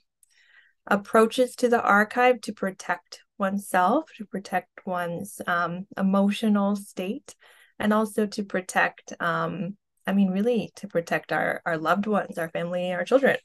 approaches 0.87 1.55
to 1.57 1.69
the 1.69 1.81
archive 1.81 2.41
to 2.41 2.53
protect 2.53 3.21
oneself, 3.37 4.09
to 4.17 4.25
protect 4.25 4.85
one's 4.85 5.41
um, 5.47 5.87
emotional 5.97 6.75
state, 6.75 7.35
and 7.79 7.93
also 7.93 8.25
to 8.27 8.43
protect, 8.43 9.13
um, 9.19 9.77
I 10.05 10.13
mean, 10.13 10.29
really 10.29 10.71
to 10.75 10.87
protect 10.87 11.31
our, 11.31 11.61
our 11.65 11.77
loved 11.77 12.07
ones, 12.07 12.37
our 12.37 12.49
family, 12.49 12.91
our 12.93 13.03
children. 13.03 13.37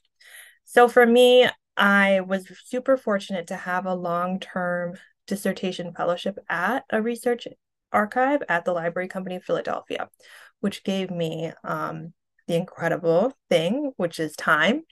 So 0.65 0.87
for 0.87 1.05
me, 1.05 1.47
I 1.75 2.21
was 2.21 2.47
super 2.65 2.97
fortunate 2.97 3.47
to 3.47 3.55
have 3.55 3.85
a 3.85 3.93
long 3.93 4.39
term 4.39 4.95
dissertation 5.27 5.93
fellowship 5.93 6.37
at 6.49 6.83
a 6.89 7.01
research 7.01 7.47
archive 7.91 8.41
at 8.49 8.65
the 8.65 8.73
Library 8.73 9.07
Company 9.07 9.35
of 9.35 9.43
Philadelphia, 9.43 10.09
which 10.59 10.83
gave 10.83 11.11
me 11.11 11.51
um, 11.63 12.13
the 12.47 12.55
incredible 12.55 13.33
thing, 13.49 13.91
which 13.97 14.19
is 14.19 14.35
time. 14.35 14.83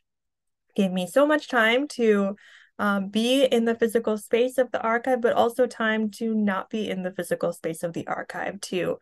Gave 0.75 0.91
me 0.91 1.07
so 1.07 1.25
much 1.25 1.47
time 1.47 1.87
to 1.89 2.35
um, 2.77 3.09
be 3.09 3.45
in 3.45 3.65
the 3.65 3.75
physical 3.75 4.17
space 4.17 4.57
of 4.57 4.71
the 4.71 4.81
archive, 4.81 5.21
but 5.21 5.33
also 5.33 5.65
time 5.65 6.11
to 6.11 6.33
not 6.35 6.69
be 6.69 6.89
in 6.89 7.03
the 7.03 7.11
physical 7.11 7.53
space 7.53 7.83
of 7.83 7.93
the 7.93 8.07
archive, 8.07 8.59
too. 8.61 8.97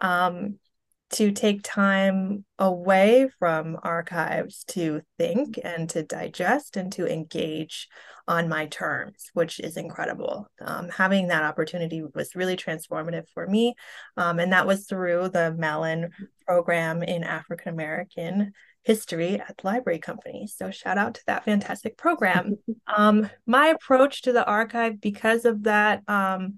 Um, 0.00 0.58
to 1.10 1.32
take 1.32 1.62
time 1.62 2.44
away 2.58 3.28
from 3.38 3.78
archives 3.82 4.64
to 4.64 5.00
think 5.16 5.58
and 5.64 5.88
to 5.88 6.02
digest 6.02 6.76
and 6.76 6.92
to 6.92 7.10
engage 7.10 7.88
on 8.26 8.46
my 8.48 8.66
terms, 8.66 9.30
which 9.32 9.58
is 9.58 9.78
incredible. 9.78 10.46
Um, 10.60 10.90
having 10.90 11.28
that 11.28 11.44
opportunity 11.44 12.02
was 12.14 12.34
really 12.34 12.56
transformative 12.56 13.26
for 13.32 13.46
me. 13.46 13.74
Um, 14.18 14.38
and 14.38 14.52
that 14.52 14.66
was 14.66 14.86
through 14.86 15.30
the 15.30 15.54
Mellon 15.56 16.10
program 16.46 17.02
in 17.02 17.24
African 17.24 17.72
American 17.72 18.52
history 18.88 19.34
at 19.34 19.58
the 19.58 19.66
Library 19.66 19.98
Company. 19.98 20.48
So, 20.48 20.70
shout 20.70 20.96
out 20.96 21.14
to 21.14 21.20
that 21.26 21.44
fantastic 21.44 21.98
program. 21.98 22.56
um, 22.86 23.28
my 23.46 23.68
approach 23.68 24.22
to 24.22 24.32
the 24.32 24.44
archive, 24.44 24.98
because 25.00 25.44
of 25.44 25.64
that 25.64 26.02
um, 26.08 26.54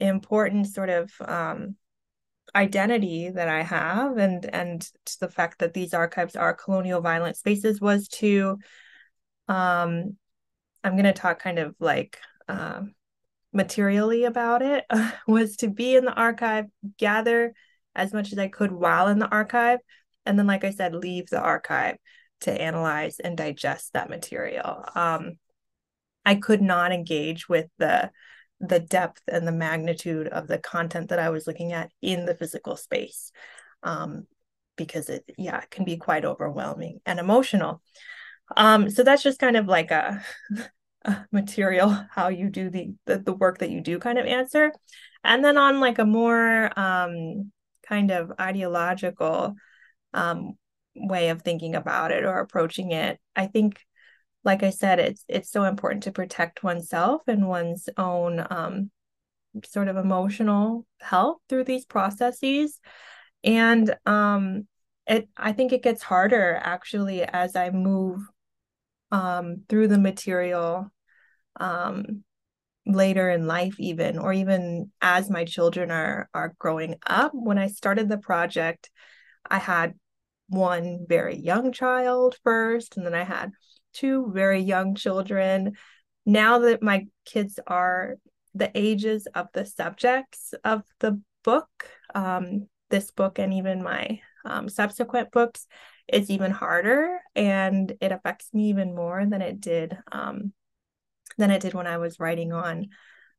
important 0.00 0.66
sort 0.66 0.88
of 0.88 1.12
um, 1.20 1.76
identity 2.54 3.28
that 3.28 3.48
I 3.48 3.62
have 3.62 4.16
and 4.16 4.44
and 4.46 4.80
to 4.80 5.20
the 5.20 5.28
fact 5.28 5.58
that 5.58 5.74
these 5.74 5.92
archives 5.92 6.34
are 6.34 6.54
colonial 6.54 7.02
violent 7.02 7.36
spaces 7.36 7.80
was 7.80 8.08
to 8.08 8.58
um 9.48 10.16
I'm 10.82 10.92
going 10.92 11.04
to 11.04 11.12
talk 11.12 11.40
kind 11.40 11.58
of 11.58 11.74
like 11.78 12.18
um 12.48 12.94
materially 13.52 14.24
about 14.24 14.62
it 14.62 14.86
was 15.28 15.56
to 15.56 15.68
be 15.68 15.94
in 15.94 16.06
the 16.06 16.14
archive 16.14 16.66
gather 16.96 17.52
as 17.94 18.14
much 18.14 18.32
as 18.32 18.38
I 18.38 18.48
could 18.48 18.72
while 18.72 19.08
in 19.08 19.18
the 19.18 19.28
archive 19.28 19.80
and 20.28 20.38
then 20.38 20.46
like 20.46 20.64
I 20.64 20.70
said 20.70 20.94
leave 20.94 21.28
the 21.28 21.40
archive 21.40 21.96
to 22.42 22.52
analyze 22.52 23.18
and 23.18 23.36
digest 23.36 23.94
that 23.94 24.10
material 24.10 24.84
um 24.94 25.32
I 26.24 26.36
could 26.36 26.62
not 26.62 26.92
engage 26.92 27.48
with 27.48 27.66
the 27.78 28.10
the 28.60 28.80
depth 28.80 29.22
and 29.28 29.46
the 29.46 29.52
magnitude 29.52 30.28
of 30.28 30.46
the 30.46 30.58
content 30.58 31.08
that 31.10 31.18
I 31.18 31.30
was 31.30 31.46
looking 31.46 31.72
at 31.72 31.90
in 32.02 32.26
the 32.26 32.34
physical 32.34 32.76
space. 32.76 33.32
Um, 33.82 34.26
because 34.76 35.08
it, 35.08 35.24
yeah, 35.36 35.60
it 35.60 35.70
can 35.70 35.84
be 35.84 35.96
quite 35.96 36.24
overwhelming 36.24 37.00
and 37.06 37.18
emotional. 37.18 37.82
Um, 38.56 38.90
so 38.90 39.02
that's 39.02 39.22
just 39.22 39.40
kind 39.40 39.56
of 39.56 39.66
like 39.66 39.90
a, 39.90 40.24
a 41.04 41.26
material, 41.32 41.90
how 42.10 42.28
you 42.28 42.48
do 42.48 42.70
the, 42.70 42.94
the, 43.06 43.18
the 43.18 43.32
work 43.32 43.58
that 43.58 43.70
you 43.70 43.80
do 43.80 43.98
kind 43.98 44.18
of 44.18 44.26
answer. 44.26 44.72
And 45.24 45.44
then 45.44 45.56
on 45.56 45.80
like 45.80 45.98
a 45.98 46.04
more 46.04 46.78
um, 46.78 47.52
kind 47.86 48.10
of 48.10 48.32
ideological 48.40 49.56
um, 50.14 50.56
way 50.94 51.28
of 51.30 51.42
thinking 51.42 51.74
about 51.74 52.12
it 52.12 52.24
or 52.24 52.38
approaching 52.38 52.92
it, 52.92 53.18
I 53.36 53.46
think 53.46 53.80
like 54.44 54.62
I 54.62 54.70
said, 54.70 54.98
it's 54.98 55.24
it's 55.28 55.50
so 55.50 55.64
important 55.64 56.04
to 56.04 56.12
protect 56.12 56.62
oneself 56.62 57.22
and 57.26 57.48
one's 57.48 57.88
own 57.96 58.44
um, 58.50 58.90
sort 59.64 59.88
of 59.88 59.96
emotional 59.96 60.86
health 61.00 61.38
through 61.48 61.64
these 61.64 61.84
processes. 61.84 62.78
And 63.44 63.94
um, 64.06 64.66
it 65.06 65.28
I 65.36 65.52
think 65.52 65.72
it 65.72 65.82
gets 65.82 66.02
harder 66.02 66.58
actually 66.62 67.22
as 67.22 67.56
I 67.56 67.70
move 67.70 68.20
um, 69.10 69.62
through 69.68 69.88
the 69.88 69.98
material 69.98 70.90
um, 71.58 72.24
later 72.86 73.28
in 73.30 73.46
life 73.46 73.78
even 73.78 74.18
or 74.18 74.32
even 74.32 74.90
as 75.02 75.28
my 75.28 75.44
children 75.44 75.90
are 75.90 76.28
are 76.32 76.54
growing 76.58 76.94
up 77.06 77.32
when 77.34 77.58
i 77.58 77.66
started 77.66 78.08
the 78.08 78.16
project 78.16 78.90
i 79.50 79.58
had 79.58 79.94
one 80.48 81.04
very 81.08 81.36
young 81.36 81.72
child 81.72 82.36
first 82.42 82.96
and 82.96 83.04
then 83.04 83.14
i 83.14 83.24
had 83.24 83.50
two 83.92 84.30
very 84.32 84.60
young 84.60 84.94
children. 84.94 85.76
Now 86.24 86.60
that 86.60 86.82
my 86.82 87.06
kids 87.24 87.58
are 87.66 88.16
the 88.54 88.70
ages 88.74 89.26
of 89.34 89.48
the 89.52 89.64
subjects 89.64 90.54
of 90.64 90.82
the 91.00 91.20
book, 91.44 91.68
um, 92.14 92.68
this 92.90 93.10
book 93.10 93.38
and 93.38 93.54
even 93.54 93.82
my 93.82 94.20
um, 94.44 94.68
subsequent 94.68 95.30
books, 95.30 95.66
it's 96.06 96.30
even 96.30 96.50
harder 96.50 97.18
and 97.34 97.92
it 98.00 98.12
affects 98.12 98.48
me 98.52 98.70
even 98.70 98.94
more 98.94 99.26
than 99.26 99.42
it 99.42 99.60
did 99.60 99.98
um, 100.10 100.52
than 101.36 101.50
it 101.50 101.60
did 101.60 101.74
when 101.74 101.86
I 101.86 101.98
was 101.98 102.18
writing 102.18 102.52
on 102.52 102.88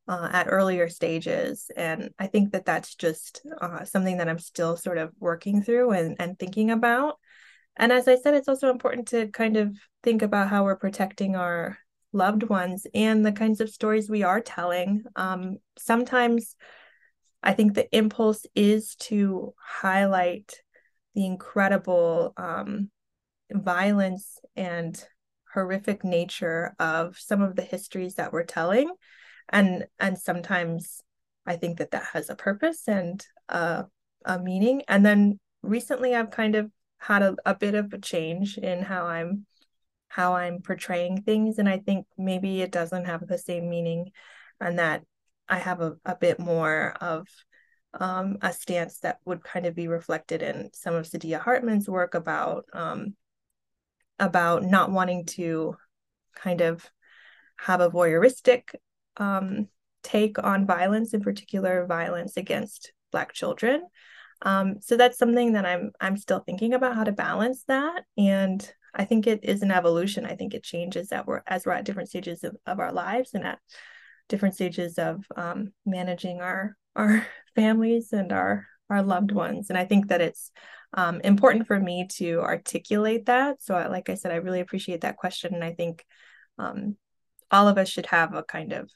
uh, 0.10 0.28
at 0.32 0.48
earlier 0.50 0.90
stages. 0.90 1.70
And 1.78 2.10
I 2.18 2.26
think 2.26 2.52
that 2.54 2.66
that's 2.66 2.96
just 2.96 3.46
uh, 3.62 3.86
something 3.86 4.18
that 4.18 4.28
I'm 4.28 4.40
still 4.40 4.76
sort 4.76 4.98
of 4.98 5.14
working 5.20 5.62
through 5.62 5.92
and, 5.92 6.16
and 6.20 6.38
thinking 6.38 6.72
about. 6.72 7.20
And 7.78 7.92
as 7.92 8.08
I 8.08 8.16
said, 8.16 8.34
it's 8.34 8.48
also 8.48 8.72
important 8.72 9.10
to 9.10 9.28
kind 9.28 9.56
of 9.56 9.78
think 10.02 10.24
about 10.24 10.50
how 10.50 10.64
we're 10.64 10.76
protecting 10.78 11.36
our 11.36 11.78
loved 12.12 12.42
ones 12.42 12.88
and 12.96 13.24
the 13.24 13.32
kinds 13.32 13.62
of 13.62 13.70
stories 13.70 14.10
we 14.10 14.24
are 14.24 14.42
telling. 14.42 15.04
Um, 15.16 15.58
sometimes 15.78 16.56
I 17.44 17.54
think 17.54 17.76
the 17.76 17.96
impulse 17.96 18.48
is 18.56 18.96
to 18.96 19.54
highlight 19.64 20.60
the 21.14 21.28
incredible 21.28 22.34
um, 22.36 22.90
violence 23.52 24.40
and 24.56 25.02
horrific 25.54 26.04
nature 26.04 26.74
of 26.80 27.16
some 27.20 27.44
of 27.44 27.56
the 27.56 27.62
histories 27.62 28.16
that 28.16 28.34
we're 28.34 28.44
telling 28.44 28.90
and 29.50 29.86
and 30.00 30.18
sometimes 30.18 31.02
i 31.46 31.56
think 31.56 31.78
that 31.78 31.92
that 31.92 32.04
has 32.14 32.30
a 32.30 32.36
purpose 32.36 32.88
and 32.88 33.26
uh, 33.50 33.84
a 34.26 34.40
meaning 34.40 34.82
and 34.88 35.06
then 35.06 35.40
recently 35.64 36.16
i've 36.16 36.32
kind 36.32 36.56
of 36.56 36.70
had 37.00 37.24
a, 37.24 37.36
a 37.46 37.56
bit 37.56 37.76
of 37.76 37.92
a 37.94 37.98
change 37.98 38.58
in 38.58 38.84
how 38.84 39.06
I'm 39.08 39.46
how 40.10 40.36
I'm 40.36 40.62
portraying 40.62 41.22
things. 41.22 41.60
And 41.60 41.70
I 41.70 41.78
think 41.78 42.06
maybe 42.18 42.62
it 42.62 42.72
doesn't 42.72 43.06
have 43.06 43.26
the 43.28 43.38
same 43.38 43.70
meaning 43.70 44.12
and 44.60 44.80
that 44.80 45.04
I 45.48 45.60
have 45.60 45.82
a, 45.82 45.98
a 46.04 46.16
bit 46.16 46.40
more 46.40 46.96
of 47.00 47.28
um, 47.94 48.38
a 48.42 48.52
stance 48.52 49.00
that 49.00 49.20
would 49.26 49.44
kind 49.44 49.66
of 49.66 49.76
be 49.76 49.88
reflected 49.88 50.42
in 50.42 50.72
some 50.74 50.96
of 50.96 51.06
Saidiya 51.06 51.40
Hartman's 51.40 51.88
work 51.88 52.14
about 52.16 52.66
um, 52.74 53.16
about 54.20 54.64
not 54.64 54.92
wanting 54.92 55.26
to 55.26 55.76
kind 56.36 56.62
of 56.62 56.90
have 57.58 57.82
a 57.82 57.90
voyeuristic 57.90 58.76
um, 59.20 59.68
take 60.04 60.42
on 60.44 60.66
violence, 60.66 61.14
in 61.14 61.22
particular 61.22 61.86
violence 61.86 62.38
against 62.38 62.92
Black 63.12 63.34
children, 63.34 63.84
um, 64.42 64.76
so 64.82 64.96
that's 64.98 65.18
something 65.18 65.54
that 65.54 65.66
I'm 65.66 65.92
I'm 66.00 66.18
still 66.18 66.40
thinking 66.40 66.74
about 66.74 66.96
how 66.96 67.04
to 67.04 67.12
balance 67.12 67.64
that 67.68 68.04
and 68.18 68.74
I 68.94 69.06
think 69.06 69.28
it 69.28 69.42
is 69.44 69.62
an 69.62 69.72
evolution. 69.72 70.26
I 70.26 70.36
think 70.36 70.54
it 70.54 70.64
changes 70.64 71.10
that 71.10 71.28
we're 71.28 71.42
as 71.48 71.66
we're 71.66 71.74
at 71.74 71.86
different 71.86 72.10
stages 72.10 72.44
of, 72.44 72.56
of 72.66 72.80
our 72.80 72.92
lives 72.92 73.34
and 73.34 73.44
at 73.44 73.60
different 74.28 74.56
stages 74.56 74.98
of 74.98 75.24
um, 75.36 75.74
managing 75.86 76.42
our 76.42 76.76
our 76.96 77.26
families 77.56 78.14
and 78.14 78.32
our 78.32 78.66
our 78.90 79.04
loved 79.04 79.32
ones. 79.32 79.70
And 79.70 79.78
I 79.78 79.86
think 79.86 80.08
that 80.08 80.22
it's 80.22 80.52
um, 80.94 81.22
important 81.22 81.68
for 81.68 81.80
me 81.80 82.08
to 82.16 82.40
articulate 82.42 83.28
that. 83.28 83.62
So, 83.62 83.76
like 83.90 84.10
I 84.10 84.16
said, 84.16 84.32
I 84.32 84.38
really 84.38 84.60
appreciate 84.60 85.02
that 85.02 85.18
question, 85.18 85.54
and 85.54 85.64
I 85.64 85.74
think 85.74 86.04
um, 86.58 86.98
all 87.52 87.68
of 87.68 87.78
us 87.78 87.90
should 87.90 88.08
have 88.08 88.34
a 88.34 88.44
kind 88.44 88.74
of. 88.74 88.90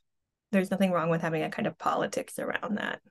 There's 0.53 0.71
nothing 0.71 0.91
wrong 0.91 1.09
with 1.09 1.21
having 1.21 1.43
a 1.43 1.49
kind 1.49 1.67
of 1.67 1.77
politics 1.77 2.39
around 2.39 2.77
that. 2.77 3.01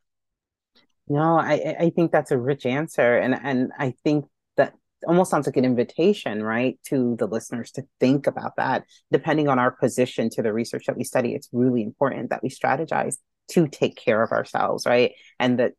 No, 1.09 1.37
I 1.37 1.77
I 1.79 1.91
think 1.91 2.13
that's 2.13 2.31
a 2.31 2.39
rich 2.39 2.65
answer, 2.65 3.19
and 3.19 3.35
and 3.35 3.73
I 3.79 3.95
think 4.05 4.27
that 4.57 4.75
almost 5.07 5.31
sounds 5.31 5.47
like 5.47 5.57
an 5.57 5.65
invitation, 5.65 6.43
right, 6.43 6.79
to 6.87 7.17
the 7.19 7.27
listeners 7.27 7.73
to 7.73 7.83
think 7.99 8.27
about 8.27 8.57
that. 8.57 8.85
Depending 9.11 9.49
on 9.49 9.59
our 9.59 9.73
position 9.73 10.31
to 10.31 10.43
the 10.43 10.53
research 10.53 10.85
that 10.87 10.97
we 10.97 11.05
study, 11.05 11.35
it's 11.35 11.49
really 11.53 11.83
important 11.83 12.31
that 12.31 12.43
we 12.43 12.49
strategize 12.49 13.17
to 13.51 13.67
take 13.67 13.97
care 13.97 14.23
of 14.23 14.31
ourselves, 14.31 14.87
right, 14.87 15.13
and 15.41 15.59
that 15.59 15.73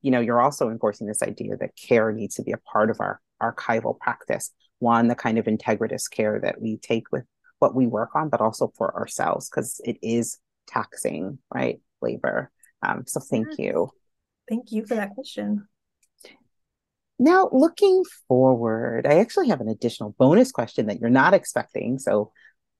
you 0.00 0.10
know 0.10 0.20
you're 0.20 0.40
also 0.40 0.70
enforcing 0.70 1.06
this 1.06 1.22
idea 1.22 1.56
that 1.58 1.76
care 1.76 2.10
needs 2.10 2.36
to 2.36 2.42
be 2.42 2.52
a 2.52 2.58
part 2.58 2.90
of 2.90 2.98
our 3.00 3.20
archival 3.42 3.98
practice. 3.98 4.50
One, 4.78 5.08
the 5.08 5.14
kind 5.14 5.38
of 5.38 5.44
integritous 5.44 6.10
care 6.10 6.40
that 6.40 6.60
we 6.60 6.78
take 6.78 7.12
with 7.12 7.24
what 7.58 7.74
we 7.74 7.86
work 7.86 8.16
on, 8.16 8.30
but 8.30 8.40
also 8.40 8.72
for 8.76 8.94
ourselves 8.96 9.48
because 9.48 9.80
it 9.84 9.96
is 10.02 10.38
taxing, 10.66 11.38
right, 11.52 11.80
labor. 12.00 12.50
Um, 12.82 13.04
so 13.06 13.20
thank 13.20 13.58
you. 13.58 13.90
Thank 14.48 14.72
you 14.72 14.84
for 14.86 14.94
that 14.94 15.10
question. 15.10 15.68
Now, 17.18 17.48
looking 17.52 18.02
forward, 18.26 19.06
I 19.06 19.20
actually 19.20 19.48
have 19.48 19.60
an 19.60 19.68
additional 19.68 20.14
bonus 20.18 20.50
question 20.50 20.86
that 20.86 21.00
you're 21.00 21.10
not 21.10 21.34
expecting. 21.34 21.98
So 21.98 22.32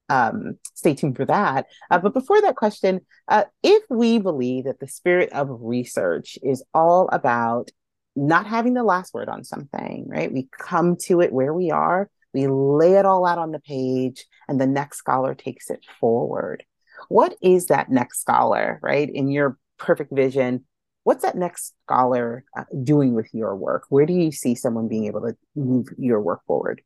um, 0.09 0.59
stay 0.75 0.95
tuned 0.95 1.17
for 1.17 1.25
that. 1.27 1.67
Uh, 1.91 1.99
but 1.99 2.12
before 2.12 2.41
that 2.43 2.57
question, 2.57 3.01
uh, 3.29 3.45
if 3.62 3.83
we 3.89 4.19
believe 4.19 4.65
that 4.65 4.81
the 4.81 4.89
spirit 4.89 5.33
of 5.33 5.49
research 5.51 6.39
is 6.43 6.65
all 6.75 7.09
about 7.12 7.71
not 8.15 8.47
having 8.47 8.75
the 8.75 8.83
last 8.83 9.15
word 9.15 9.29
on 9.29 9.45
something, 9.45 10.07
right? 10.09 10.33
We 10.33 10.49
come 10.59 10.97
to 11.05 11.21
it 11.21 11.33
where 11.33 11.55
we 11.55 11.71
are, 11.71 12.11
we 12.35 12.47
lay 12.47 12.95
it 12.95 13.07
all 13.07 13.25
out 13.27 13.39
on 13.39 13.53
the 13.53 13.61
page, 13.61 14.27
and 14.49 14.61
the 14.61 14.67
next 14.67 14.99
scholar 14.99 15.35
takes 15.35 15.71
it 15.71 15.85
forward. 16.01 16.65
What 17.12 17.37
is 17.42 17.66
that 17.66 17.90
next 17.90 18.23
scholar, 18.23 18.81
right? 18.83 19.07
In 19.07 19.28
your 19.28 19.59
perfect 19.76 20.14
vision, 20.14 20.64
what's 21.04 21.23
that 21.25 21.37
next 21.37 21.75
scholar 21.85 22.42
uh, 22.57 22.64
doing 22.83 23.12
with 23.12 23.28
your 23.35 23.54
work? 23.54 23.85
Where 23.90 24.07
do 24.07 24.14
you 24.14 24.33
see 24.33 24.54
someone 24.54 24.88
being 24.88 25.04
able 25.04 25.21
to 25.21 25.37
move 25.54 25.88
your 25.99 26.23
work 26.23 26.40
forward? 26.47 26.81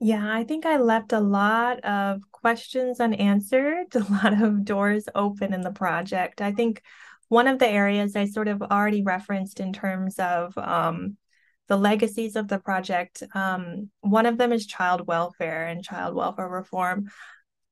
Yeah, 0.00 0.32
I 0.32 0.44
think 0.44 0.64
I 0.64 0.78
left 0.78 1.12
a 1.12 1.20
lot 1.20 1.80
of 1.80 2.22
questions 2.32 3.00
unanswered, 3.00 3.88
a 3.94 3.98
lot 4.10 4.40
of 4.40 4.64
doors 4.64 5.10
open 5.14 5.52
in 5.52 5.60
the 5.60 5.72
project. 5.72 6.40
I 6.40 6.52
think 6.52 6.80
one 7.28 7.48
of 7.48 7.58
the 7.58 7.68
areas 7.68 8.16
I 8.16 8.24
sort 8.24 8.48
of 8.48 8.62
already 8.62 9.02
referenced 9.02 9.60
in 9.60 9.74
terms 9.74 10.18
of 10.18 10.56
um, 10.56 11.18
the 11.66 11.76
legacies 11.76 12.34
of 12.34 12.48
the 12.48 12.60
project, 12.60 13.22
um, 13.34 13.90
one 14.00 14.24
of 14.24 14.38
them 14.38 14.54
is 14.54 14.66
child 14.66 15.06
welfare 15.06 15.66
and 15.66 15.84
child 15.84 16.14
welfare 16.14 16.48
reform. 16.48 17.10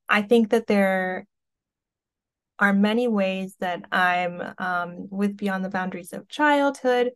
I 0.07 0.21
think 0.21 0.51
that 0.51 0.67
there 0.67 1.27
are 2.59 2.73
many 2.73 3.09
ways 3.09 3.57
that 3.61 3.85
I'm 3.93 4.43
um, 4.59 5.09
with 5.11 5.37
Beyond 5.37 5.65
the 5.65 5.71
Boundaries 5.71 6.13
of 6.13 6.29
Childhood, 6.29 7.13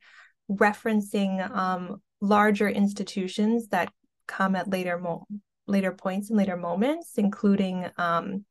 referencing 0.51 1.49
um, 1.51 2.03
larger 2.21 2.69
institutions 2.69 3.69
that 3.69 3.93
come 4.27 4.55
at 4.55 4.69
later 4.69 4.99
mo- 4.99 5.27
later 5.67 5.93
points 5.93 6.31
and 6.31 6.37
later 6.37 6.57
moments, 6.57 7.13
including 7.17 7.89
um, 7.97 8.45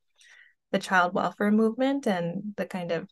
the 0.71 0.79
child 0.79 1.13
welfare 1.13 1.51
movement 1.51 2.07
and 2.07 2.53
the 2.55 2.65
kind 2.65 2.91
of 2.91 3.09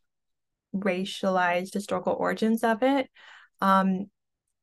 racialized 0.76 1.74
historical 1.74 2.14
origins 2.14 2.64
of 2.64 2.84
it. 2.84 3.10
Um, 3.62 4.08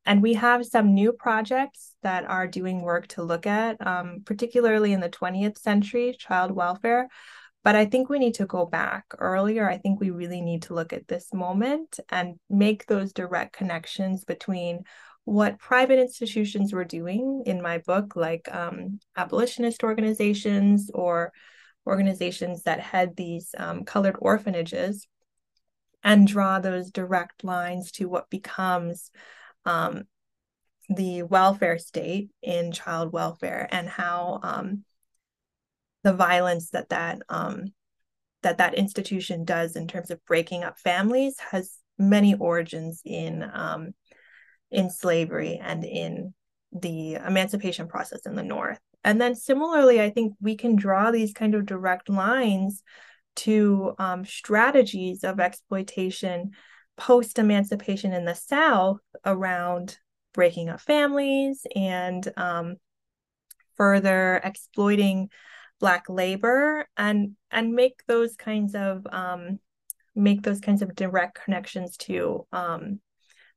and 0.07 0.23
we 0.23 0.35
have 0.35 0.67
some 0.67 0.95
new 0.95 1.13
projects 1.13 1.95
that 2.03 2.25
are 2.25 2.47
doing 2.47 2.83
work 2.83 3.07
to 3.09 3.23
look 3.23 3.47
at, 3.47 3.85
um, 3.87 4.23
particularly 4.25 4.93
in 4.93 5.01
the 5.01 5.09
20th 5.09 5.59
century, 5.59 6.15
child 6.19 6.51
welfare. 6.51 7.09
But 7.65 7.75
I 7.75 7.87
think 7.87 8.09
we 8.09 8.19
need 8.19 8.35
to 8.35 8.47
go 8.47 8.67
back 8.67 9.07
earlier. 9.19 9.69
I 9.69 9.79
think 9.79 9.99
we 9.99 10.11
really 10.11 10.43
need 10.43 10.63
to 10.65 10.75
look 10.75 10.93
at 10.93 11.09
this 11.09 11.33
moment 11.33 11.99
and 12.11 12.39
make 12.51 12.87
those 12.87 13.15
direct 13.15 13.55
connections 13.55 14.25
between 14.25 14.85
what 15.25 15.59
private 15.59 15.99
institutions 15.99 16.75
were 16.75 16.85
doing 16.85 17.43
in 17.47 17.63
my 17.63 17.79
book, 17.79 18.15
like 18.15 18.55
um, 18.55 19.01
abolitionist 19.17 19.83
organizations 19.83 20.91
or 20.93 21.33
organizations 21.87 22.65
that 22.65 22.81
had 22.81 23.17
these 23.17 23.55
um, 23.57 23.85
colored 23.85 24.17
orphanages, 24.19 25.07
and 26.03 26.27
draw 26.27 26.59
those 26.59 26.91
direct 26.91 27.45
lines 27.45 27.91
to 27.93 28.11
what 28.11 28.29
becomes 28.29 29.11
um, 29.65 30.03
the 30.91 31.23
welfare 31.23 31.79
state 31.79 32.29
in 32.43 32.73
child 32.73 33.11
welfare 33.11 33.67
and 33.71 33.89
how 33.89 34.39
um, 34.43 34.85
the 36.05 36.13
violence 36.13 36.71
that 36.71 36.91
that 36.91 37.21
um, 37.29 37.65
that 38.43 38.59
that 38.59 38.75
institution 38.75 39.45
does 39.45 39.75
in 39.75 39.89
terms 39.89 40.11
of 40.11 40.25
breaking 40.27 40.63
up 40.63 40.79
families 40.79 41.35
has 41.51 41.79
many 41.99 42.35
origins 42.35 43.01
in 43.05 43.45
um, 43.53 43.95
in 44.71 44.91
slavery 44.91 45.61
and 45.63 45.85
in 45.85 46.35
the 46.73 47.15
emancipation 47.15 47.89
process 47.89 48.27
in 48.27 48.37
the 48.37 48.43
North. 48.43 48.79
And 49.03 49.21
then 49.21 49.35
similarly, 49.35 50.01
I 50.01 50.11
think 50.11 50.35
we 50.41 50.57
can 50.57 50.77
draw 50.77 51.11
these 51.11 51.33
kind 51.33 51.55
of 51.55 51.67
direct 51.67 52.09
lines 52.09 52.83
to 53.37 53.95
um, 53.99 54.25
strategies 54.25 55.25
of 55.25 55.41
exploitation 55.41 56.53
post 56.97 57.39
emancipation 57.39 58.13
in 58.13 58.25
the 58.25 58.35
South 58.35 58.99
around 59.25 59.99
breaking 60.33 60.69
up 60.69 60.81
families 60.81 61.67
and 61.75 62.31
um, 62.37 62.77
further 63.77 64.41
exploiting 64.45 65.29
black 65.85 66.09
labor 66.09 66.89
and 66.97 67.37
and 67.51 67.75
make 67.75 68.07
those 68.07 68.37
kinds 68.37 68.75
of 68.75 69.07
um, 69.13 69.59
make 70.15 70.41
those 70.41 70.59
kinds 70.59 70.81
of 70.81 70.95
direct 70.95 71.39
connections 71.45 71.99
to 71.99 72.47
um, 72.53 73.01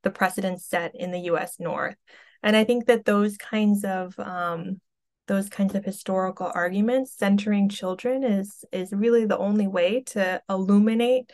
the 0.02 0.10
precedents 0.10 0.66
set 0.66 0.94
in 0.94 1.10
the 1.10 1.20
U.S. 1.30 1.56
North. 1.58 1.96
And 2.42 2.54
I 2.54 2.64
think 2.64 2.84
that 2.84 3.06
those 3.06 3.38
kinds 3.38 3.82
of 3.82 4.12
um, 4.18 4.78
those 5.26 5.48
kinds 5.48 5.74
of 5.74 5.86
historical 5.86 6.52
arguments 6.54 7.14
centering 7.16 7.70
children 7.70 8.22
is 8.22 8.62
is 8.72 8.92
really 8.92 9.24
the 9.24 9.38
only 9.38 9.66
way 9.66 10.02
to 10.08 10.42
illuminate 10.50 11.32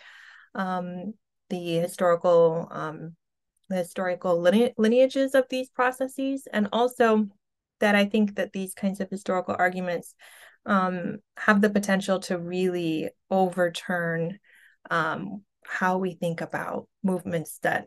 um, 0.54 1.14
the 1.50 1.78
historical 1.78 2.68
um, 2.70 3.16
the 3.68 3.74
historical 3.78 4.40
line- 4.40 4.74
lineages 4.78 5.34
of 5.34 5.46
these 5.50 5.70
processes, 5.70 6.46
and 6.52 6.68
also 6.72 7.26
that 7.80 7.96
I 7.96 8.04
think 8.04 8.36
that 8.36 8.52
these 8.52 8.74
kinds 8.74 9.00
of 9.00 9.10
historical 9.10 9.56
arguments 9.58 10.14
um, 10.66 11.18
have 11.36 11.60
the 11.60 11.70
potential 11.70 12.20
to 12.20 12.38
really 12.38 13.10
overturn 13.30 14.38
um, 14.90 15.42
how 15.66 15.98
we 15.98 16.14
think 16.14 16.40
about 16.40 16.88
movements 17.02 17.58
that 17.62 17.86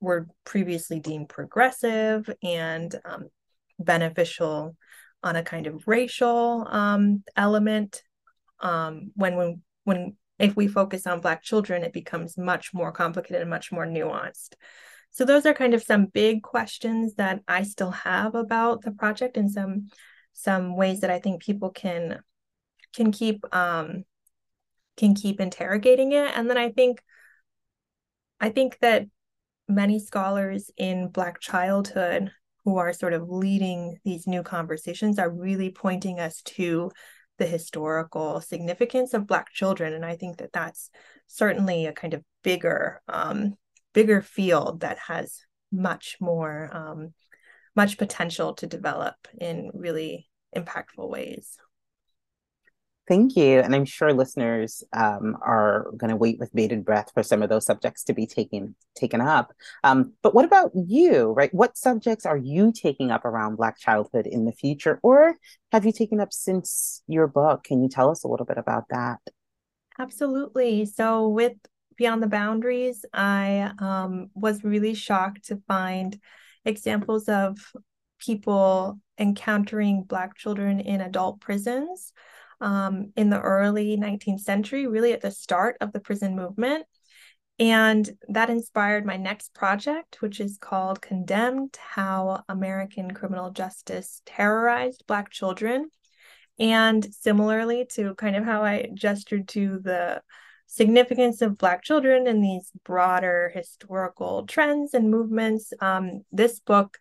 were 0.00 0.28
previously 0.44 1.00
deemed 1.00 1.28
progressive 1.28 2.30
and 2.42 2.94
um, 3.04 3.28
beneficial 3.78 4.76
on 5.22 5.36
a 5.36 5.42
kind 5.42 5.66
of 5.66 5.86
racial 5.86 6.66
um, 6.68 7.22
element. 7.36 8.02
Um, 8.60 9.12
when 9.14 9.36
when 9.36 9.62
when 9.84 10.16
if 10.38 10.54
we 10.54 10.68
focus 10.68 11.06
on 11.06 11.20
Black 11.20 11.42
children, 11.42 11.82
it 11.82 11.92
becomes 11.92 12.38
much 12.38 12.72
more 12.72 12.92
complicated 12.92 13.40
and 13.42 13.50
much 13.50 13.72
more 13.72 13.86
nuanced. 13.86 14.54
So 15.10 15.24
those 15.24 15.46
are 15.46 15.54
kind 15.54 15.74
of 15.74 15.82
some 15.82 16.06
big 16.06 16.42
questions 16.42 17.14
that 17.14 17.40
I 17.48 17.62
still 17.62 17.90
have 17.90 18.34
about 18.34 18.82
the 18.82 18.92
project 18.92 19.36
and 19.36 19.50
some 19.50 19.88
some 20.38 20.76
ways 20.76 21.00
that 21.00 21.10
I 21.10 21.18
think 21.18 21.42
people 21.42 21.70
can 21.70 22.20
can 22.94 23.10
keep 23.10 23.44
um 23.54 24.04
can 24.96 25.14
keep 25.14 25.40
interrogating 25.40 26.12
it. 26.12 26.30
And 26.36 26.48
then 26.48 26.56
I 26.56 26.70
think 26.70 27.02
I 28.40 28.50
think 28.50 28.78
that 28.80 29.06
many 29.66 29.98
scholars 29.98 30.70
in 30.76 31.08
Black 31.08 31.40
childhood 31.40 32.30
who 32.64 32.76
are 32.76 32.92
sort 32.92 33.14
of 33.14 33.28
leading 33.28 33.98
these 34.04 34.28
new 34.28 34.44
conversations 34.44 35.18
are 35.18 35.28
really 35.30 35.70
pointing 35.70 36.20
us 36.20 36.40
to 36.42 36.92
the 37.38 37.46
historical 37.46 38.40
significance 38.40 39.14
of 39.14 39.26
Black 39.26 39.50
children. 39.52 39.92
And 39.92 40.04
I 40.04 40.14
think 40.16 40.38
that 40.38 40.52
that's 40.52 40.90
certainly 41.26 41.86
a 41.86 41.92
kind 41.92 42.14
of 42.14 42.22
bigger, 42.44 43.00
um, 43.08 43.54
bigger 43.92 44.22
field 44.22 44.80
that 44.80 44.98
has 44.98 45.40
much 45.72 46.16
more, 46.20 46.70
um, 46.72 47.12
much 47.78 47.96
potential 47.96 48.54
to 48.54 48.66
develop 48.66 49.14
in 49.40 49.70
really 49.72 50.28
impactful 50.54 51.08
ways. 51.08 51.56
Thank 53.06 53.36
you. 53.36 53.60
And 53.60 53.72
I'm 53.72 53.84
sure 53.84 54.12
listeners 54.12 54.82
um, 54.92 55.36
are 55.40 55.86
going 55.96 56.10
to 56.10 56.16
wait 56.16 56.40
with 56.40 56.52
bated 56.52 56.84
breath 56.84 57.12
for 57.14 57.22
some 57.22 57.40
of 57.40 57.48
those 57.48 57.64
subjects 57.64 58.02
to 58.04 58.12
be 58.12 58.26
taken 58.26 58.74
taken 58.96 59.20
up. 59.20 59.52
Um, 59.84 60.12
but 60.22 60.34
what 60.34 60.44
about 60.44 60.72
you, 60.74 61.30
right? 61.30 61.54
What 61.54 61.78
subjects 61.78 62.26
are 62.26 62.36
you 62.36 62.72
taking 62.72 63.12
up 63.12 63.24
around 63.24 63.56
Black 63.56 63.78
childhood 63.78 64.26
in 64.26 64.44
the 64.44 64.52
future, 64.52 64.98
or 65.04 65.36
have 65.70 65.86
you 65.86 65.92
taken 65.92 66.20
up 66.20 66.32
since 66.32 67.02
your 67.06 67.28
book? 67.28 67.62
Can 67.62 67.80
you 67.80 67.88
tell 67.88 68.10
us 68.10 68.24
a 68.24 68.28
little 68.28 68.44
bit 68.44 68.58
about 68.58 68.86
that? 68.90 69.20
Absolutely. 70.00 70.84
So 70.84 71.28
with 71.28 71.54
Beyond 71.96 72.22
the 72.24 72.26
Boundaries, 72.26 73.04
I 73.14 73.70
um, 73.78 74.30
was 74.34 74.64
really 74.64 74.94
shocked 74.94 75.46
to 75.46 75.62
find 75.68 76.18
examples 76.68 77.28
of 77.28 77.58
people 78.18 79.00
encountering 79.18 80.02
Black 80.02 80.36
children 80.36 80.80
in 80.80 81.00
adult 81.00 81.40
prisons 81.40 82.12
um, 82.60 83.12
in 83.16 83.30
the 83.30 83.40
early 83.40 83.96
19th 83.96 84.40
century, 84.40 84.86
really 84.86 85.12
at 85.12 85.20
the 85.20 85.30
start 85.30 85.76
of 85.80 85.92
the 85.92 86.00
prison 86.00 86.36
movement. 86.36 86.84
And 87.60 88.08
that 88.28 88.50
inspired 88.50 89.04
my 89.04 89.16
next 89.16 89.52
project, 89.52 90.22
which 90.22 90.38
is 90.38 90.58
called 90.58 91.02
Condemned 91.02 91.76
How 91.76 92.44
American 92.48 93.12
Criminal 93.12 93.50
Justice 93.50 94.22
Terrorized 94.26 95.04
Black 95.08 95.30
Children. 95.30 95.90
And 96.60 97.12
similarly 97.14 97.86
to 97.92 98.14
kind 98.14 98.36
of 98.36 98.44
how 98.44 98.62
I 98.62 98.90
gestured 98.94 99.48
to 99.48 99.80
the 99.82 100.22
significance 100.68 101.42
of 101.42 101.58
Black 101.58 101.82
children 101.82 102.26
in 102.26 102.40
these 102.40 102.70
broader 102.84 103.50
historical 103.54 104.46
trends 104.46 104.94
and 104.94 105.10
movements, 105.10 105.72
um, 105.80 106.24
this 106.30 106.60
book 106.60 106.98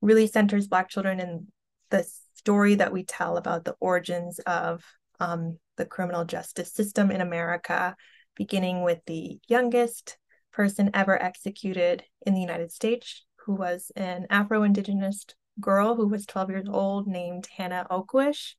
really 0.00 0.26
centers 0.26 0.68
Black 0.68 0.88
children 0.88 1.18
in 1.18 1.46
the 1.90 2.06
story 2.34 2.76
that 2.76 2.92
we 2.92 3.04
tell 3.04 3.38
about 3.38 3.64
the 3.64 3.74
origins 3.80 4.38
of 4.40 4.84
um, 5.18 5.58
the 5.76 5.86
criminal 5.86 6.24
justice 6.24 6.72
system 6.72 7.10
in 7.10 7.22
America, 7.22 7.96
beginning 8.36 8.82
with 8.82 9.00
the 9.06 9.38
youngest 9.48 10.18
person 10.52 10.90
ever 10.92 11.20
executed 11.20 12.04
in 12.26 12.34
the 12.34 12.40
United 12.40 12.70
States, 12.70 13.24
who 13.46 13.54
was 13.54 13.90
an 13.96 14.26
Afro 14.28 14.62
Indigenous 14.62 15.24
girl 15.58 15.96
who 15.96 16.06
was 16.06 16.26
12 16.26 16.50
years 16.50 16.68
old 16.68 17.06
named 17.06 17.48
Hannah 17.56 17.86
Ocuish, 17.90 18.54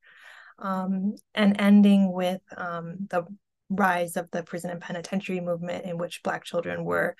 um, 0.58 1.14
and 1.32 1.60
ending 1.60 2.12
with 2.12 2.40
um, 2.56 2.96
the 3.08 3.24
rise 3.70 4.16
of 4.16 4.30
the 4.30 4.42
prison 4.42 4.70
and 4.70 4.80
penitentiary 4.80 5.40
movement, 5.40 5.84
in 5.84 5.98
which 5.98 6.22
Black 6.22 6.44
children 6.44 6.84
were 6.84 7.16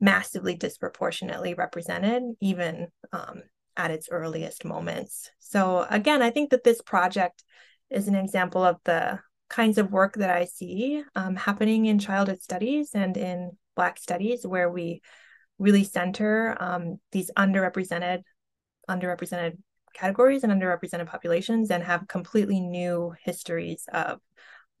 massively 0.00 0.54
disproportionately 0.54 1.54
represented, 1.54 2.22
even 2.40 2.88
um, 3.12 3.42
at 3.76 3.90
its 3.90 4.08
earliest 4.10 4.64
moments. 4.64 5.30
So, 5.38 5.86
again, 5.88 6.22
I 6.22 6.30
think 6.30 6.50
that 6.50 6.64
this 6.64 6.82
project 6.82 7.42
is 7.90 8.08
an 8.08 8.14
example 8.14 8.62
of 8.62 8.76
the 8.84 9.20
kinds 9.48 9.78
of 9.78 9.92
work 9.92 10.14
that 10.14 10.30
I 10.30 10.44
see 10.44 11.02
um, 11.14 11.36
happening 11.36 11.86
in 11.86 11.98
childhood 11.98 12.42
studies 12.42 12.90
and 12.94 13.16
in 13.16 13.52
Black 13.74 13.98
studies, 13.98 14.46
where 14.46 14.70
we 14.70 15.02
really 15.58 15.84
center 15.84 16.56
um, 16.60 16.98
these 17.12 17.30
underrepresented 17.36 18.22
underrepresented 18.88 19.56
categories 19.94 20.44
and 20.44 20.52
underrepresented 20.52 21.06
populations 21.06 21.70
and 21.70 21.82
have 21.82 22.06
completely 22.06 22.60
new 22.60 23.14
histories 23.24 23.84
of 23.92 24.20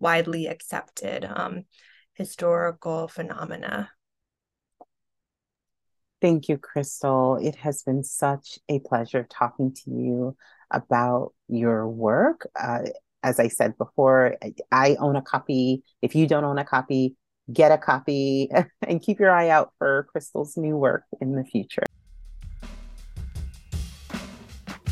widely 0.00 0.46
accepted 0.46 1.24
um, 1.24 1.64
historical 2.14 3.08
phenomena 3.08 3.90
Thank 6.22 6.48
you, 6.48 6.56
Crystal. 6.56 7.36
It 7.36 7.56
has 7.56 7.82
been 7.82 8.02
such 8.02 8.58
a 8.68 8.78
pleasure 8.80 9.26
talking 9.30 9.74
to 9.74 9.90
you 9.90 10.36
about 10.70 11.34
your 11.46 11.86
work. 11.86 12.48
Uh, 12.58 12.84
as 13.22 13.38
I 13.38 13.48
said 13.48 13.76
before, 13.76 14.36
I 14.72 14.96
own 14.98 15.16
a 15.16 15.22
copy. 15.22 15.82
If 16.00 16.14
you 16.14 16.26
don't 16.26 16.44
own 16.44 16.58
a 16.58 16.64
copy, 16.64 17.16
get 17.52 17.70
a 17.70 17.78
copy 17.78 18.50
and 18.86 19.02
keep 19.02 19.20
your 19.20 19.30
eye 19.30 19.50
out 19.50 19.72
for 19.78 20.08
Crystal's 20.10 20.56
new 20.56 20.76
work 20.76 21.04
in 21.20 21.34
the 21.34 21.44
future. 21.44 21.84